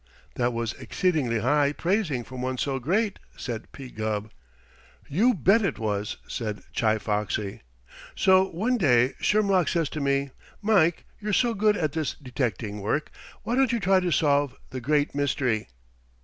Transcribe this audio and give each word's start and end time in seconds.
"That 0.33 0.51
was 0.51 0.73
exceedingly 0.73 1.41
high 1.41 1.73
praising 1.73 2.23
from 2.23 2.41
one 2.41 2.57
so 2.57 2.79
great," 2.79 3.19
said 3.37 3.71
P. 3.71 3.91
Gubb. 3.91 4.31
"You 5.07 5.35
bet 5.35 5.61
it 5.61 5.77
was!" 5.77 6.17
said 6.27 6.63
Chi 6.75 6.97
Foxy, 6.97 7.61
"So 8.15 8.49
one 8.49 8.77
day 8.77 9.13
Shermlock 9.19 9.67
says 9.67 9.89
to 9.89 10.01
me, 10.01 10.31
'Mike 10.59 11.05
you're 11.19 11.33
so 11.33 11.53
good 11.53 11.77
at 11.77 11.91
this 11.91 12.15
detecting 12.15 12.81
work, 12.81 13.11
why 13.43 13.53
don't 13.53 13.71
you 13.71 13.79
try 13.79 13.99
to 13.99 14.09
solve 14.09 14.55
The 14.71 14.81
Great 14.81 15.13
Mystery?' 15.13 15.67